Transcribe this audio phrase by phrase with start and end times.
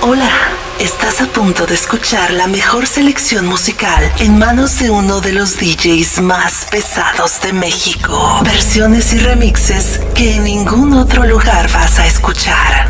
[0.00, 0.30] Hola,
[0.78, 5.58] estás a punto de escuchar la mejor selección musical en manos de uno de los
[5.58, 8.40] DJs más pesados de México.
[8.44, 12.86] Versiones y remixes que en ningún otro lugar vas a escuchar.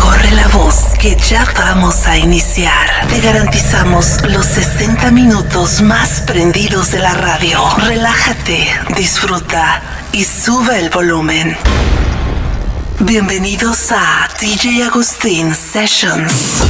[0.00, 3.06] Corre la voz que ya vamos a iniciar.
[3.08, 7.60] Te garantizamos los 60 minutos más prendidos de la radio.
[7.78, 9.80] Relájate, disfruta
[10.10, 11.56] y sube el volumen.
[13.04, 16.62] Bienvenidos a DJ Agustín Sessions.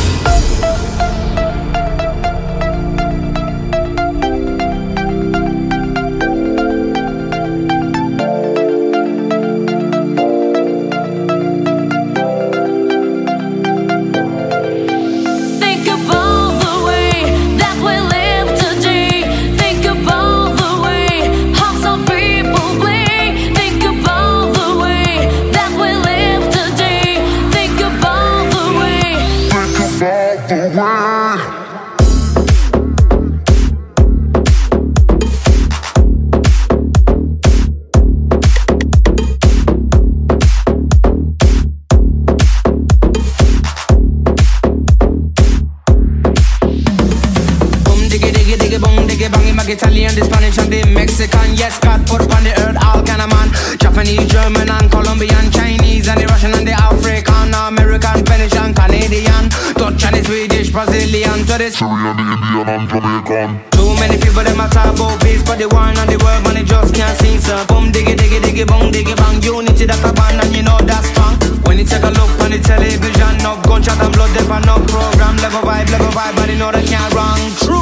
[61.71, 63.51] Syrian, the Indian and Jamaican.
[63.71, 66.65] Too many people them my talk about peace But the war and the world money
[66.65, 69.39] just can't see So boom diggy diggy diggy boom diggy bang.
[69.43, 72.51] Unity that's a band and you know that's strong When you take a look on
[72.51, 75.37] the television No gunshot and blood there no program.
[75.39, 77.82] Level vibe, level vibe But you know that can't wrong True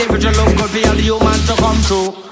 [0.00, 2.27] Individual love could be all the human to come true.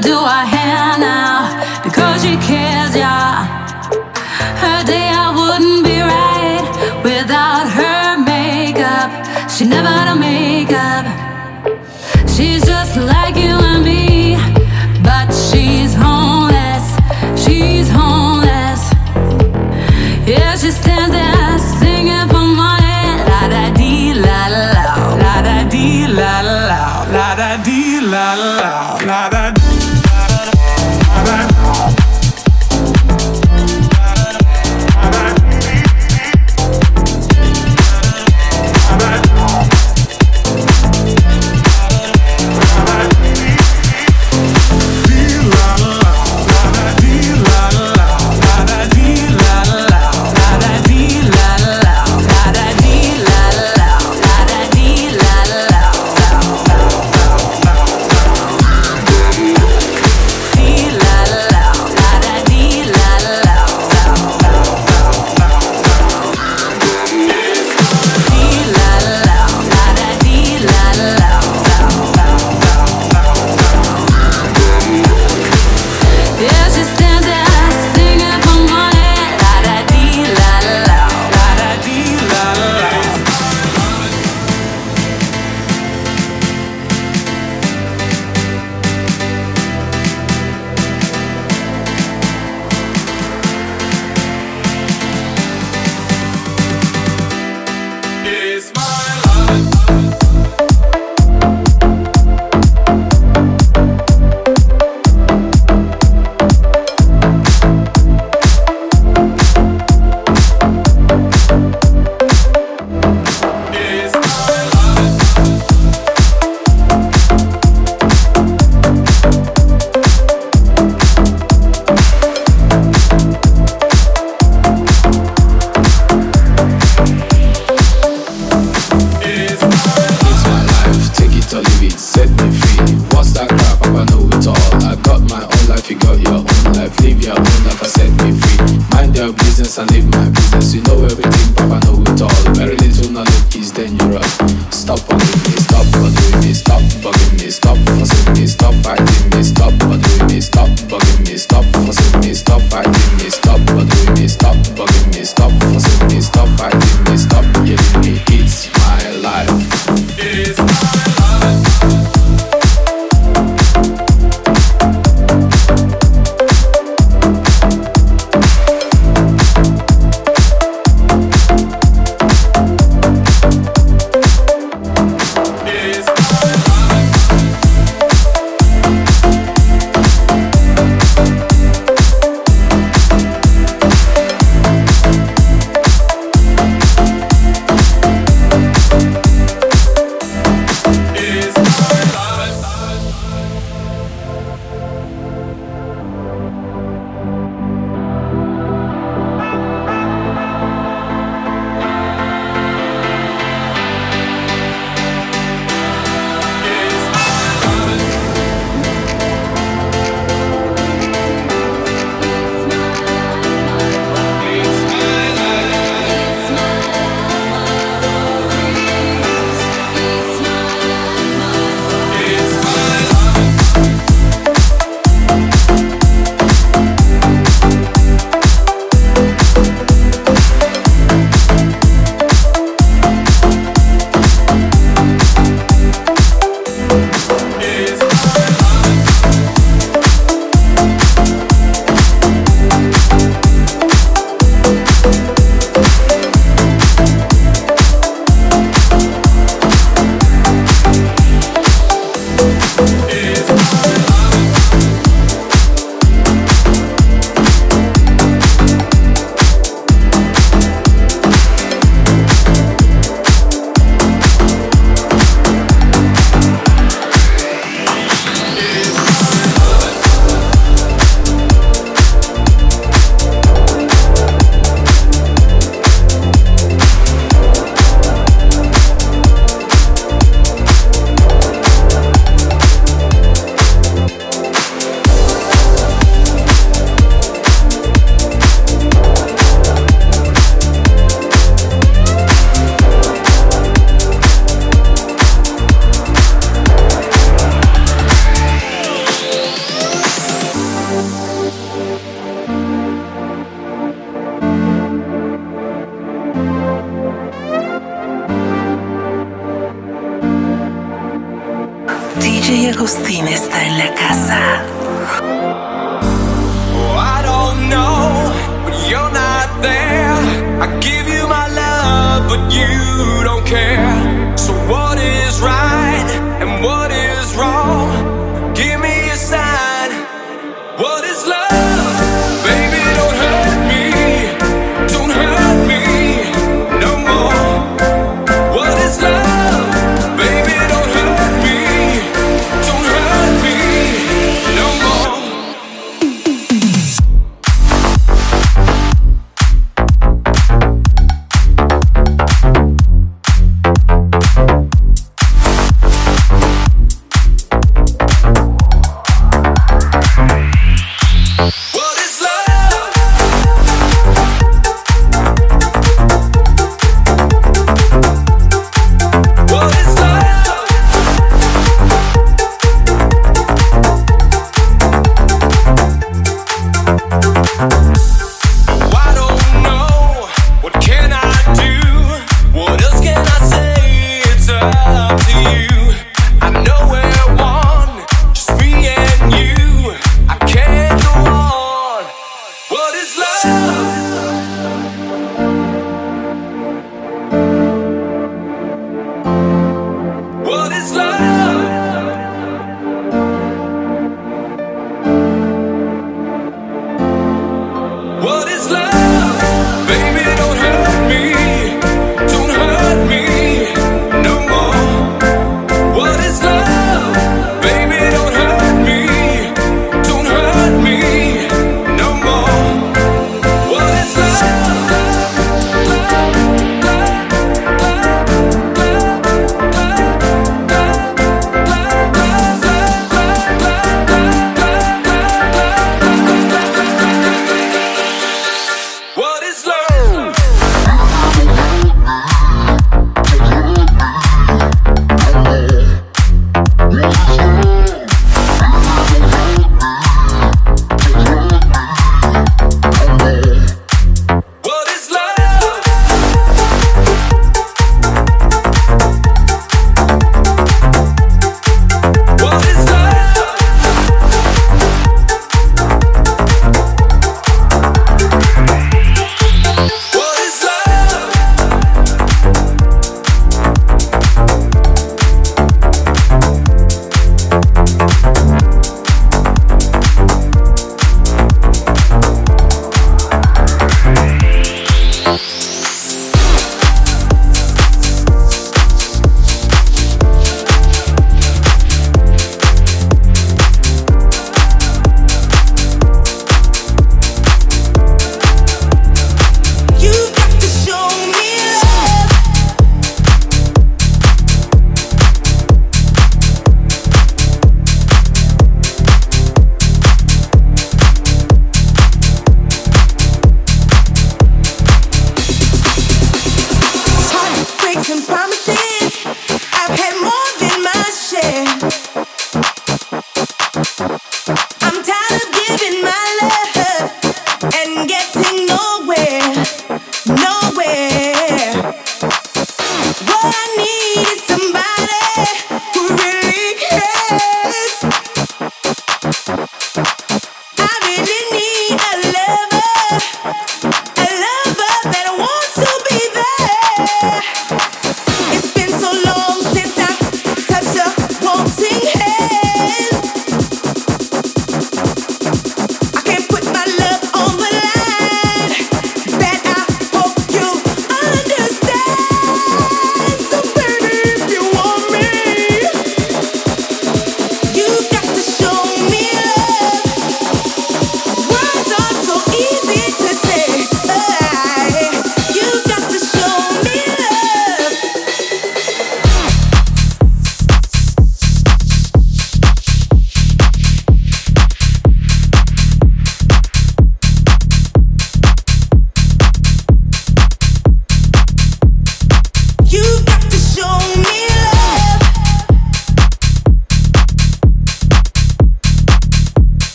[0.00, 0.51] La la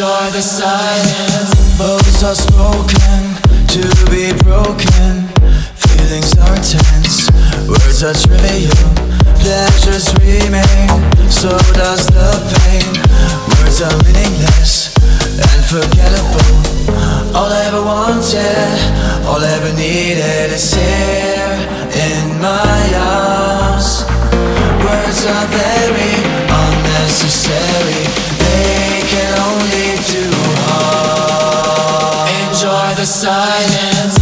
[0.00, 1.76] Enjoy the silence.
[1.76, 3.20] Bones are spoken
[3.68, 5.28] to be broken.
[5.76, 7.28] Feelings are intense.
[7.68, 8.72] Words are trivial.
[9.44, 10.88] Pleasures remain.
[11.28, 12.32] So does the
[12.64, 12.96] pain.
[13.60, 14.96] Words are meaningless
[15.36, 16.48] and forgettable.
[17.36, 18.72] All I ever wanted,
[19.28, 21.60] all I ever needed is here
[21.92, 24.08] in my arms.
[24.80, 27.69] Words are very unnecessary.
[33.00, 34.19] the silence.